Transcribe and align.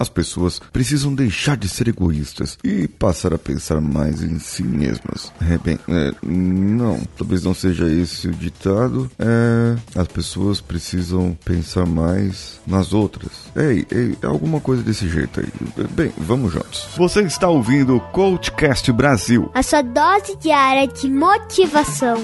As 0.00 0.08
pessoas 0.08 0.58
precisam 0.72 1.14
deixar 1.14 1.58
de 1.58 1.68
ser 1.68 1.88
egoístas 1.88 2.56
e 2.64 2.88
passar 2.88 3.34
a 3.34 3.38
pensar 3.38 3.82
mais 3.82 4.22
em 4.22 4.38
si 4.38 4.62
mesmas. 4.62 5.30
É, 5.42 5.58
bem, 5.58 5.78
é, 5.86 6.14
não, 6.22 7.02
talvez 7.18 7.44
não 7.44 7.52
seja 7.52 7.86
esse 7.86 8.26
o 8.28 8.32
ditado. 8.32 9.10
É, 9.18 9.76
as 9.94 10.08
pessoas 10.08 10.58
precisam 10.58 11.36
pensar 11.44 11.84
mais 11.84 12.58
nas 12.66 12.94
outras. 12.94 13.30
Ei, 13.54 13.86
ei, 13.90 14.16
é 14.22 14.26
alguma 14.26 14.58
coisa 14.58 14.82
desse 14.82 15.06
jeito 15.06 15.40
aí. 15.40 15.86
Bem, 15.90 16.10
vamos 16.16 16.54
juntos. 16.54 16.88
Você 16.96 17.20
está 17.20 17.50
ouvindo 17.50 17.96
o 17.96 18.00
Coachcast 18.00 18.90
Brasil. 18.92 19.50
A 19.52 19.62
sua 19.62 19.82
dose 19.82 20.34
diária 20.40 20.88
de 20.88 21.10
motivação. 21.10 22.16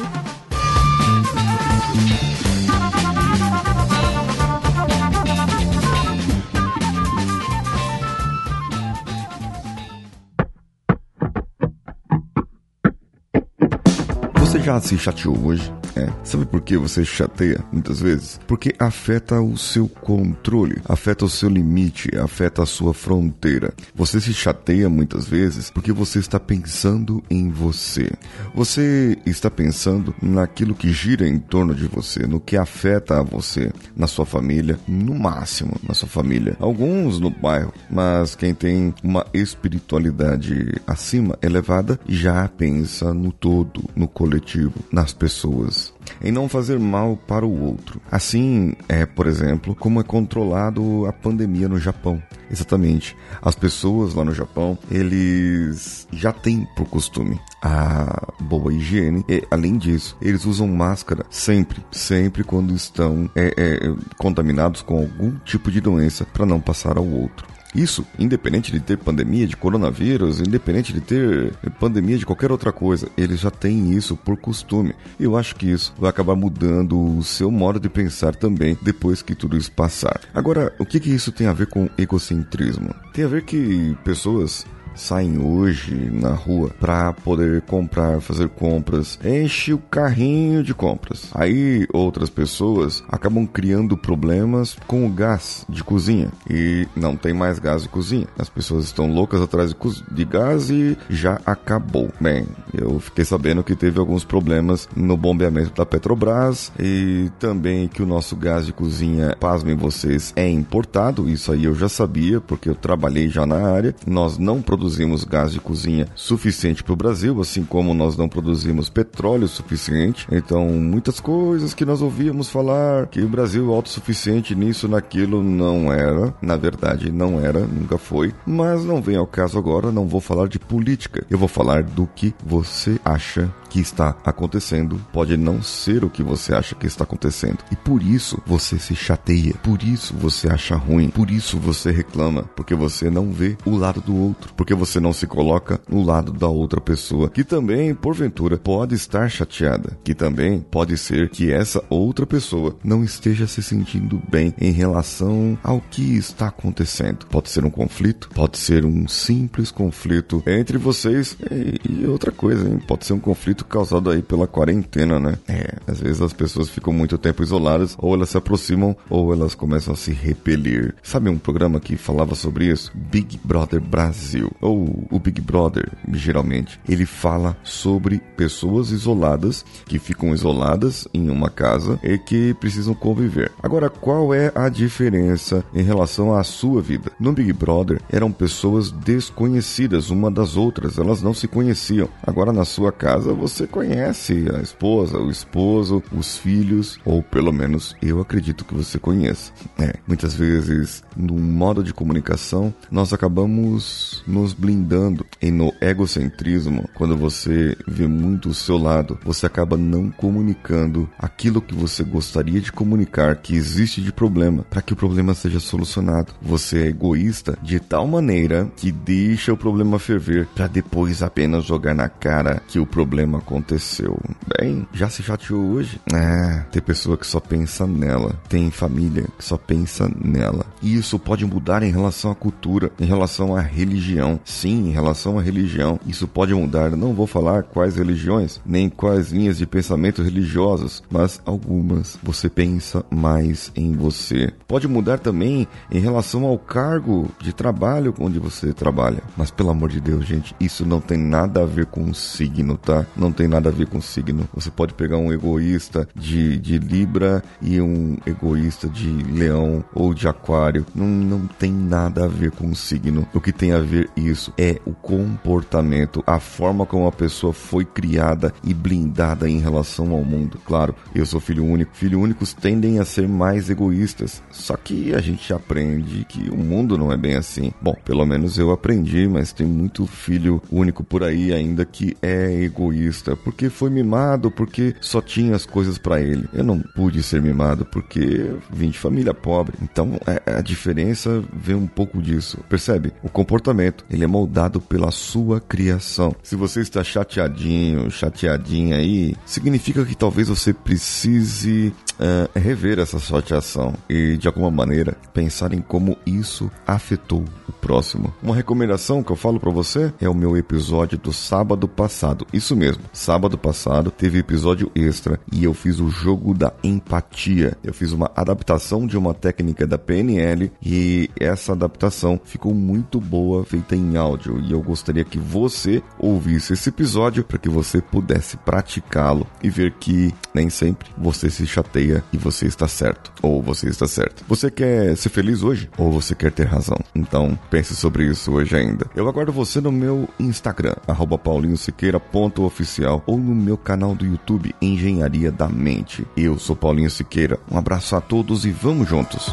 Sicherheitssicher 14.56 15.15
Tschubusch 15.15 15.70
É. 15.96 16.12
Sabe 16.23 16.45
por 16.45 16.60
que 16.60 16.77
você 16.77 17.05
chateia 17.05 17.64
muitas 17.73 18.00
vezes? 18.00 18.38
Porque 18.46 18.74
afeta 18.78 19.41
o 19.41 19.56
seu 19.56 19.88
controle, 19.88 20.80
afeta 20.84 21.24
o 21.24 21.28
seu 21.28 21.48
limite, 21.48 22.10
afeta 22.19 22.62
a 22.62 22.66
sua 22.66 22.92
fronteira. 22.92 23.72
Você 23.95 24.20
se 24.20 24.34
chateia 24.34 24.91
muitas 24.91 25.27
vezes 25.27 25.70
porque 25.70 25.92
você 25.92 26.19
está 26.19 26.38
pensando 26.38 27.22
em 27.30 27.50
você. 27.50 28.10
Você 28.55 29.16
está 29.24 29.50
pensando 29.50 30.14
naquilo 30.20 30.74
que 30.74 30.92
gira 30.92 31.27
em 31.27 31.38
torno 31.38 31.74
de 31.74 31.86
você, 31.86 32.27
no 32.27 32.41
que 32.41 32.56
afeta 32.56 33.19
a 33.19 33.22
você, 33.22 33.72
na 33.97 34.06
sua 34.06 34.27
família, 34.27 34.78
no 34.86 35.14
máximo 35.14 35.77
na 35.86 35.94
sua 35.94 36.08
família. 36.08 36.56
Alguns 36.60 37.19
no 37.19 37.30
bairro, 37.30 37.72
mas 37.91 38.34
quem 38.34 38.55
tem 38.55 38.94
uma 39.02 39.27
espiritualidade 39.33 40.80
acima, 40.86 41.38
elevada, 41.42 41.98
já 42.06 42.47
pensa 42.48 43.14
no 43.14 43.33
todo, 43.33 43.84
no 43.94 44.08
coletivo, 44.08 44.75
nas 44.92 45.12
pessoas 45.12 45.86
em 46.23 46.33
não 46.33 46.48
fazer 46.48 46.79
mal 46.79 47.17
para 47.17 47.47
o 47.47 47.62
outro. 47.62 48.01
Assim 48.11 48.75
é, 48.89 49.05
por 49.06 49.27
exemplo, 49.27 49.75
como 49.75 50.01
é 50.01 50.05
controlado 50.05 51.06
a 51.06 51.12
pandemia 51.12 51.69
no 51.69 51.78
Japão. 51.78 52.23
Exatamente. 52.51 53.17
As 53.43 53.55
pessoas 53.55 54.15
lá 54.15 54.25
no 54.25 54.34
Japão, 54.34 54.78
eles 54.91 56.06
já 56.12 56.33
têm 56.33 56.67
por 56.77 56.87
costume 56.87 57.41
a 57.62 58.33
boa 58.41 58.73
higiene 58.73 59.25
e, 59.28 59.43
além 59.51 59.77
disso, 59.77 60.17
eles 60.23 60.45
usam 60.45 60.69
máscara 60.69 61.25
sempre, 61.31 61.84
sempre 61.91 62.45
quando 62.45 62.75
estão 62.75 63.28
é, 63.34 63.53
é, 63.56 63.95
contaminados 64.17 64.83
com 64.83 64.98
algum 64.98 65.37
tipo 65.45 65.71
de 65.71 65.81
doença 65.81 66.25
para 66.25 66.47
não 66.47 66.61
passar 66.61 66.97
ao 66.97 67.06
outro. 67.06 67.56
Isso, 67.75 68.06
independente 68.19 68.72
de 68.72 68.81
ter 68.81 68.97
pandemia 68.97 69.47
de 69.47 69.56
coronavírus, 69.56 70.41
independente 70.41 70.92
de 70.92 71.00
ter 71.00 71.53
pandemia 71.78 72.17
de 72.17 72.27
qualquer 72.27 72.50
outra 72.50 72.72
coisa, 72.72 73.09
eles 73.17 73.41
já 73.41 73.50
têm 73.50 73.92
isso 73.92 74.17
por 74.17 74.36
costume. 74.36 74.95
Eu 75.19 75.36
acho 75.36 75.55
que 75.56 75.70
isso 75.70 75.94
vai 75.98 76.11
acabar 76.11 76.34
mudando 76.34 77.19
o 77.19 77.22
seu 77.22 77.50
modo 77.50 77.78
de 77.78 77.89
pensar 77.89 78.34
também 78.34 78.78
depois 78.81 79.22
que 79.22 79.34
tudo 79.34 79.56
isso 79.56 79.72
passar. 79.72 80.20
Agora, 80.33 80.75
o 80.78 80.87
que, 80.87 81.00
que 81.00 81.11
isso 81.11 81.33
tem 81.33 81.47
a 81.47 81.53
ver 81.53 81.67
com 81.67 81.89
egocentrismo? 81.98 82.94
Tem 83.12 83.25
a 83.25 83.28
ver 83.28 83.44
que 83.44 83.97
pessoas 84.05 84.67
saem 84.97 85.39
hoje 85.39 85.94
na 86.12 86.30
rua 86.30 86.70
para 86.80 87.12
poder 87.12 87.62
comprar, 87.62 88.20
fazer 88.20 88.48
compras, 88.48 89.19
enche 89.25 89.72
o 89.72 89.78
carrinho 89.78 90.62
de 90.62 90.75
compras. 90.75 91.30
Aí 91.34 91.86
outras 91.92 92.30
pessoas 92.30 93.03
acabam 93.08 93.47
criando 93.47 93.97
problemas 93.97 94.77
com 94.86 95.06
o 95.06 95.11
gás 95.11 95.64
de 95.69 95.84
cozinha 95.84 96.30
e 96.48 96.88
não 96.97 97.16
tem 97.16 97.33
mais 97.33 97.58
gás 97.58 97.83
de 97.83 97.88
cozinha. 97.88 98.27
As 98.38 98.48
pessoas 98.48 98.84
estão 98.86 99.12
loucas 99.12 99.41
atrás 99.41 99.70
de, 99.70 100.14
de 100.14 100.25
gás 100.25 100.70
e 100.70 100.97
já 101.08 101.41
acabou. 101.44 102.10
Bem, 102.20 102.47
eu 102.77 103.00
fiquei 103.00 103.24
sabendo 103.24 103.64
que 103.64 103.74
teve 103.74 103.98
alguns 103.98 104.24
problemas 104.24 104.88
no 104.94 105.16
bombeamento 105.16 105.72
da 105.75 105.87
Petrobras 105.87 106.70
e 106.78 107.31
também 107.38 107.88
que 107.88 108.03
o 108.03 108.06
nosso 108.06 108.37
gás 108.37 108.66
de 108.66 108.72
cozinha, 108.72 109.34
pasmem 109.41 109.75
vocês, 109.75 110.32
é 110.37 110.48
importado. 110.48 111.28
Isso 111.28 111.50
aí 111.53 111.65
eu 111.65 111.75
já 111.75 111.88
sabia 111.88 112.41
porque 112.41 112.69
eu 112.69 112.75
trabalhei 112.75 113.28
já 113.28 113.47
na 113.47 113.69
área. 113.69 113.94
Nós 114.06 114.36
não 114.36 114.60
produzimos 114.60 115.25
gás 115.25 115.53
de 115.53 115.60
cozinha 115.60 116.06
suficiente 116.15 116.84
para 116.84 116.92
o 116.92 116.97
Brasil, 116.97 117.41
assim 117.41 117.65
como 117.65 117.94
nós 117.94 118.16
não 118.16 118.28
produzimos 118.28 118.91
petróleo 118.91 119.48
suficiente. 119.48 120.26
Então, 120.31 120.66
muitas 120.69 121.19
coisas 121.19 121.72
que 121.72 121.84
nós 121.84 122.03
ouvíamos 122.03 122.50
falar 122.50 123.06
que 123.06 123.22
o 123.22 123.28
Brasil 123.28 123.72
é 123.72 123.75
autossuficiente 123.75 124.54
nisso, 124.54 124.86
naquilo, 124.86 125.42
não 125.42 125.91
era. 125.91 126.34
Na 126.42 126.56
verdade, 126.56 127.10
não 127.10 127.41
era, 127.41 127.60
nunca 127.60 127.97
foi. 127.97 128.34
Mas 128.44 128.84
não 128.84 129.00
vem 129.00 129.16
ao 129.16 129.26
caso 129.26 129.59
agora, 129.59 129.91
não 129.91 130.06
vou 130.06 130.20
falar 130.20 130.48
de 130.48 130.59
política. 130.59 131.25
Eu 131.31 131.38
vou 131.38 131.48
falar 131.48 131.82
do 131.82 132.06
que 132.15 132.34
você 132.44 132.66
acha 133.04 133.49
que 133.76 133.81
está 133.82 134.16
acontecendo 134.25 134.98
pode 135.12 135.37
não 135.37 135.62
ser 135.62 136.03
o 136.03 136.09
que 136.09 136.22
você 136.22 136.54
acha 136.54 136.75
que 136.75 136.87
está 136.87 137.04
acontecendo. 137.04 137.59
E 137.70 137.76
por 137.76 138.03
isso 138.03 138.41
você 138.47 138.78
se 138.78 138.97
chateia, 138.97 139.53
por 139.62 139.82
isso 139.82 140.14
você 140.16 140.48
acha 140.48 140.75
ruim, 140.75 141.10
por 141.10 141.31
isso 141.31 141.59
você 141.59 141.91
reclama, 141.91 142.44
porque 142.56 142.75
você 142.75 143.10
não 143.10 143.31
vê 143.31 143.54
o 143.66 143.76
lado 143.76 144.00
do 144.00 144.16
outro, 144.16 144.54
porque 144.54 144.75
você 144.75 144.98
não 144.98 145.12
se 145.12 145.26
coloca 145.26 145.78
no 145.91 146.03
lado 146.03 146.32
da 146.32 146.48
outra 146.48 146.81
pessoa, 146.81 147.28
que 147.28 147.44
também, 147.44 147.94
porventura, 147.94 148.56
pode 148.56 148.94
estar 148.94 149.28
chateada, 149.28 149.98
que 150.03 150.15
também 150.15 150.60
pode 150.60 150.97
ser 150.97 151.28
que 151.28 151.53
essa 151.53 151.84
outra 151.91 152.25
pessoa 152.25 152.78
não 152.82 153.04
esteja 153.04 153.47
se 153.47 153.62
sentindo 153.62 154.22
bem 154.31 154.54
em 154.59 154.70
relação 154.70 155.59
ao 155.62 155.82
que 155.82 156.16
está 156.16 156.48
acontecendo. 156.48 157.26
Pode 157.26 157.50
ser 157.50 157.62
um 157.62 157.70
conflito, 157.70 158.31
pode 158.34 158.56
ser 158.56 158.86
um 158.86 159.06
simples 159.06 159.70
conflito 159.70 160.42
entre 160.47 160.78
vocês 160.78 161.36
e, 161.50 162.06
outra 162.06 162.32
coisa, 162.32 162.66
hein? 162.66 162.81
pode 162.86 163.04
ser 163.04 163.12
um 163.12 163.20
conflito 163.20 163.66
causado 163.66 164.10
aí 164.10 164.22
pela 164.22 164.47
quarentena, 164.47 165.19
né? 165.19 165.38
É, 165.49 165.75
às 165.87 166.00
vezes 166.00 166.21
as 166.22 166.32
pessoas 166.32 166.69
ficam 166.69 166.93
muito 166.93 167.19
tempo 167.19 167.43
isoladas, 167.43 167.97
ou 167.99 168.15
elas 168.15 168.31
se 168.31 168.38
aproximam, 168.38 168.97
ou 169.10 169.32
elas 169.32 169.54
começam 169.54 169.94
a 169.94 169.97
se 169.97 170.12
repelir. 170.12 170.94
Sabe 171.03 171.28
um 171.28 171.38
programa 171.38 171.81
que 171.81 171.97
falava 171.97 172.34
sobre 172.34 172.66
isso? 172.66 172.91
Big 172.94 173.38
Brother 173.44 173.81
Brasil. 173.81 174.50
Ou 174.60 175.06
o 175.10 175.19
Big 175.19 175.41
Brother, 175.41 175.88
geralmente. 176.12 176.81
Ele 176.88 177.06
fala 177.06 177.56
sobre 177.62 178.19
pessoas 178.37 178.91
isoladas, 178.91 179.65
que 179.84 179.98
ficam 179.98 180.34
isoladas 180.34 181.09
em 181.12 181.31
uma 181.31 181.50
casa 181.50 181.98
e 182.03 182.19
que 182.19 182.54
precisam 182.54 182.94
conviver. 182.94 183.53
Agora, 183.62 183.88
qual 183.88 184.33
é 184.34 184.53
a 184.54 184.69
diferença 184.69 185.65
em 185.75 185.83
relação 185.83 186.34
à 186.34 186.43
sua 186.44 186.81
vida? 186.81 187.10
No 187.19 187.33
Big 187.33 187.53
Brother, 187.53 188.00
eram 188.10 188.31
pessoas 188.31 188.91
desconhecidas 188.91 190.10
uma 190.10 190.31
das 190.31 190.56
outras, 190.56 190.98
elas 190.98 191.22
não 191.22 191.34
se 191.34 191.48
conheciam. 191.48 192.09
Agora, 192.22 192.53
na 192.53 192.65
sua 192.65 192.93
casa, 192.93 193.33
você 193.33 193.56
você 193.56 193.67
conhece 193.67 194.47
a 194.55 194.61
esposa, 194.61 195.17
o 195.19 195.31
esposo, 195.31 196.03
os 196.12 196.37
filhos, 196.37 196.99
ou 197.06 197.22
pelo 197.22 197.50
menos 197.50 197.97
eu 198.03 198.21
acredito 198.21 198.67
que 198.67 198.75
você 198.75 198.99
conheça. 198.99 199.50
É, 199.78 199.94
muitas 200.06 200.34
vezes, 200.34 201.03
no 201.17 201.39
modo 201.39 201.83
de 201.83 201.95
comunicação, 201.95 202.75
nós 202.91 203.15
acabamos 203.15 204.22
nos 204.27 204.53
blindando 204.53 205.25
e 205.41 205.50
no 205.50 205.72
egocentrismo, 205.81 206.87
quando 206.93 207.16
você 207.16 207.75
vê 207.89 208.06
muito 208.06 208.50
o 208.50 208.55
seu 208.55 208.77
lado, 208.77 209.19
você 209.25 209.47
acaba 209.47 209.75
não 209.75 210.11
comunicando 210.11 211.09
aquilo 211.19 211.62
que 211.62 211.75
você 211.75 212.05
gostaria 212.05 212.61
de 212.61 212.71
comunicar 212.71 213.37
que 213.37 213.56
existe 213.56 214.03
de 214.03 214.12
problema, 214.12 214.66
para 214.69 214.83
que 214.83 214.93
o 214.93 214.97
problema 214.97 215.33
seja 215.33 215.61
solucionado. 215.61 216.34
Você 216.43 216.83
é 216.83 216.89
egoísta 216.89 217.59
de 217.62 217.81
tal 217.81 218.06
maneira 218.06 218.71
que 218.77 218.93
deixa 218.93 219.50
o 219.50 219.56
problema 219.56 219.99
ferver 219.99 220.47
para 220.55 220.66
depois 220.66 221.22
apenas 221.22 221.65
jogar 221.65 221.95
na 221.95 222.11
cara 222.11 222.61
que 222.69 222.78
o 222.78 222.84
problema 222.84 223.35
aconteceu. 223.36 224.19
Bem, 224.58 224.86
já 224.92 225.08
se 225.08 225.22
chateou 225.22 225.72
hoje? 225.72 226.00
É, 226.12 226.64
tem 226.70 226.82
pessoa 226.82 227.16
que 227.16 227.26
só 227.26 227.41
pensa 227.41 227.86
nela. 227.86 228.34
Tem 228.48 228.70
família 228.70 229.26
que 229.38 229.44
só 229.44 229.56
pensa 229.56 230.10
nela. 230.22 230.66
E 230.82 230.97
isso 230.97 231.19
pode 231.19 231.44
mudar 231.44 231.82
em 231.82 231.91
relação 231.91 232.30
à 232.30 232.34
cultura, 232.34 232.91
em 232.98 233.04
relação 233.04 233.56
à 233.56 233.60
religião. 233.60 234.41
Sim, 234.44 234.88
em 234.88 234.92
relação 234.92 235.38
à 235.38 235.42
religião. 235.42 235.98
Isso 236.06 236.27
pode 236.27 236.54
mudar. 236.54 236.91
Não 236.91 237.15
vou 237.15 237.27
falar 237.27 237.62
quais 237.65 237.97
religiões, 237.97 238.60
nem 238.65 238.88
quais 238.88 239.33
linhas 239.33 239.59
de 239.59 239.66
pensamento 239.66 240.22
religiosos, 240.22 241.03
mas 241.10 241.41
algumas. 241.44 242.18
Você 242.22 242.48
pensa 242.48 243.04
mais 243.10 243.71
em 243.74 243.92
você. 243.92 244.53
Pode 244.66 244.89
mudar 244.89 245.18
também 245.18 245.66
em 245.91 245.98
relação 245.98 246.44
ao 246.44 246.59
cargo 246.59 247.28
de 247.41 247.53
trabalho 247.53 248.15
onde 248.18 248.39
você 248.39 248.72
trabalha. 248.72 249.22
Mas 249.36 249.50
pelo 249.50 249.71
amor 249.71 249.91
de 249.91 250.00
Deus, 250.00 250.24
gente, 250.24 250.54
isso 250.60 250.86
não 250.86 251.00
tem 251.00 251.18
nada 251.18 251.62
a 251.62 251.66
ver 251.66 251.86
com 251.86 252.04
o 252.04 252.15
signo, 252.15 252.77
tá? 252.77 253.06
Não 253.16 253.26
não 253.27 253.33
tem 253.33 253.49
nada 253.49 253.69
a 253.69 253.73
ver 253.73 253.87
com 253.89 254.01
signo. 254.01 254.49
Você 254.55 254.71
pode 254.71 254.95
pegar 254.95 255.19
um 255.19 255.33
egoísta 255.33 256.09
de, 256.14 256.57
de 256.59 256.78
Libra 256.78 257.43
e 257.61 257.81
um 257.81 258.17
egoísta 258.25 258.88
de 258.88 259.09
Leão 259.09 259.85
ou 259.93 260.14
de 260.14 260.28
Aquário. 260.28 260.87
Não, 260.95 261.07
não 261.07 261.47
tem 261.47 261.73
nada 261.73 262.25
a 262.25 262.28
ver 262.28 262.52
com 262.52 262.75
signo. 262.75 263.26
O 263.35 263.40
que 263.40 263.52
tem 263.52 263.73
a 263.73 263.81
ver 263.81 264.09
isso 264.17 264.52
é 264.57 264.81
o 264.87 264.93
comportamento, 264.93 266.23
a 266.26 266.38
forma 266.38 266.87
como 266.87 267.07
a 267.07 267.12
pessoa 267.12 267.52
foi 267.52 267.85
criada 267.85 268.55
e 268.62 268.73
blindada 268.73 269.49
em 269.49 269.59
relação 269.59 270.12
ao 270.12 270.25
mundo. 270.25 270.59
Claro, 270.64 270.95
eu 271.14 271.26
sou 271.26 271.40
filho 271.40 271.64
único. 271.64 271.97
Filho 271.97 272.21
únicos 272.21 272.52
tendem 272.52 273.00
a 273.00 273.05
ser 273.05 273.26
mais 273.28 273.69
egoístas. 273.69 274.43
Só 274.52 274.76
que 274.76 275.14
a 275.14 275.21
gente 275.21 275.52
aprende 275.52 276.25
que 276.28 276.49
o 276.50 276.57
mundo 276.57 276.97
não 276.97 277.12
é 277.12 277.17
bem 277.17 277.35
assim. 277.35 277.73
Bom, 277.83 277.97
pelo 278.05 278.25
menos 278.25 278.57
eu 278.57 278.71
aprendi, 278.71 279.26
mas 279.26 279.52
tem 279.52 279.67
muito 279.67 280.07
filho 280.07 280.62
único 280.71 281.02
por 281.02 281.25
aí 281.25 281.52
ainda 281.52 281.85
que 281.85 282.17
é 282.23 282.62
egoísta, 282.62 283.15
porque 283.45 283.71
foi 283.71 283.90
mimado, 283.90 284.50
porque 284.50 284.95
só 285.00 285.21
tinha 285.21 285.54
as 285.54 285.64
coisas 285.64 285.99
para 285.99 286.21
ele. 286.21 286.49
Eu 286.52 286.64
não 286.64 286.80
pude 286.80 287.23
ser 287.23 287.40
mimado 287.40 287.85
porque 287.85 288.50
vim 288.71 288.90
de 288.90 288.99
família 288.99 289.33
pobre. 289.33 289.76
Então 289.83 290.18
é, 290.26 290.57
a 290.57 290.61
diferença 290.61 291.42
vem 291.52 291.76
um 291.76 291.87
pouco 291.87 292.21
disso. 292.21 292.59
Percebe? 292.68 293.12
O 293.23 293.28
comportamento, 293.28 294.04
ele 294.11 294.25
é 294.25 294.26
moldado 294.26 294.80
pela 294.80 295.11
sua 295.11 295.61
criação. 295.61 296.35
Se 296.42 296.57
você 296.57 296.80
está 296.80 297.02
chateadinho, 297.02 298.11
chateadinha 298.11 298.97
aí, 298.97 299.35
significa 299.45 300.04
que 300.04 300.16
talvez 300.16 300.49
você 300.49 300.73
precise 300.73 301.92
uh, 302.18 302.59
rever 302.59 302.99
essa 302.99 303.18
chateação 303.18 303.95
e 304.09 304.37
de 304.37 304.47
alguma 304.47 304.71
maneira 304.71 305.16
pensar 305.33 305.73
em 305.73 305.80
como 305.80 306.16
isso 306.26 306.71
afetou 306.87 307.45
o 307.68 307.73
próximo. 307.73 308.33
Uma 308.42 308.54
recomendação 308.54 309.23
que 309.23 309.30
eu 309.30 309.37
falo 309.37 309.61
para 309.61 309.71
você 309.71 310.12
é 310.21 310.28
o 310.28 310.35
meu 310.35 310.57
episódio 310.57 311.18
do 311.18 311.33
sábado 311.33 311.87
passado. 311.88 312.47
Isso 312.52 312.76
mesmo, 312.76 313.02
sábado 313.12 313.57
passado 313.57 314.11
teve 314.11 314.38
episódio 314.38 314.90
extra 314.95 315.38
e 315.52 315.64
eu 315.64 315.75
fiz 315.75 316.00
o 316.00 316.09
jogo 316.09 316.54
da 316.54 316.73
empatia. 316.83 317.76
Eu 317.83 317.92
fiz 317.92 318.12
uma 318.12 318.30
adaptação 318.35 319.07
de 319.07 319.16
uma 319.16 319.35
técnica 319.35 319.87
da 319.87 319.99
PNL 319.99 320.71
e 320.83 321.30
essa 321.38 321.73
adaptação 321.73 322.40
ficou 322.42 322.75
muito 322.75 323.21
boa, 323.21 323.64
feita 323.64 323.97
em 323.97 324.16
áudio. 324.16 324.61
E 324.61 324.73
eu 324.73 324.83
gostaria 324.83 325.25
que 325.25 325.38
você 325.38 326.02
ouvisse 326.18 326.73
esse 326.73 326.88
episódio 326.88 327.45
para 327.45 327.59
que 327.59 327.68
você 327.68 328.00
pudesse 328.00 328.57
praticá-lo 328.57 329.47
e 329.62 329.68
ver 329.68 329.92
que 329.92 330.35
nem 330.54 330.71
sempre 330.71 331.09
você 331.16 331.50
se 331.50 331.66
chateia 331.66 332.05
e 332.32 332.37
você 332.37 332.66
está 332.66 332.88
certo 332.88 333.32
ou 333.42 333.62
você 333.62 333.88
está 333.88 334.06
certo. 334.06 334.44
Você 334.49 334.70
quer 334.70 335.16
ser 335.16 335.28
feliz 335.28 335.62
hoje 335.62 335.88
ou 335.97 336.11
você 336.11 336.35
quer 336.35 336.52
ter 336.52 336.66
razão? 336.66 336.99
Então 337.14 337.58
pense 337.70 337.94
sobre 337.94 338.25
isso 338.26 338.52
hoje 338.52 338.76
ainda. 338.76 339.06
Eu 339.14 339.28
aguardo 339.28 339.52
você 339.52 339.80
no 339.80 339.92
meu 339.92 340.28
Instagram, 340.38 340.94
paulinhosiqueira.oficial 341.42 343.23
ou 343.26 343.38
no 343.38 343.54
meu 343.54 343.76
canal 343.76 344.14
do 344.14 344.26
YouTube 344.26 344.75
Engenharia 344.80 345.50
da 345.50 345.68
Mente. 345.68 346.26
Eu 346.37 346.58
sou 346.58 346.76
Paulinho 346.76 347.11
Siqueira. 347.11 347.58
Um 347.70 347.78
abraço 347.78 348.16
a 348.16 348.20
todos 348.20 348.64
e 348.64 348.70
vamos 348.70 349.08
juntos. 349.08 349.52